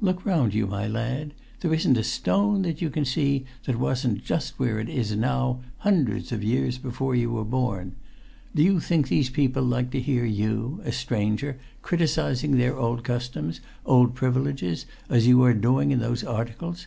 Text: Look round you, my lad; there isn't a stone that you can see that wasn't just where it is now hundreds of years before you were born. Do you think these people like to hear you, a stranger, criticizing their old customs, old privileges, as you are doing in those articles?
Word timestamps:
Look 0.00 0.24
round 0.24 0.54
you, 0.54 0.66
my 0.66 0.86
lad; 0.88 1.34
there 1.60 1.74
isn't 1.74 1.98
a 1.98 2.02
stone 2.02 2.62
that 2.62 2.80
you 2.80 2.88
can 2.88 3.04
see 3.04 3.44
that 3.66 3.78
wasn't 3.78 4.24
just 4.24 4.58
where 4.58 4.78
it 4.80 4.88
is 4.88 5.14
now 5.14 5.60
hundreds 5.80 6.32
of 6.32 6.42
years 6.42 6.78
before 6.78 7.14
you 7.14 7.30
were 7.32 7.44
born. 7.44 7.94
Do 8.54 8.62
you 8.62 8.80
think 8.80 9.08
these 9.08 9.28
people 9.28 9.62
like 9.62 9.90
to 9.90 10.00
hear 10.00 10.24
you, 10.24 10.80
a 10.86 10.90
stranger, 10.90 11.58
criticizing 11.82 12.56
their 12.56 12.78
old 12.78 13.04
customs, 13.04 13.60
old 13.84 14.14
privileges, 14.14 14.86
as 15.10 15.26
you 15.26 15.42
are 15.42 15.52
doing 15.52 15.90
in 15.90 15.98
those 16.00 16.24
articles? 16.24 16.86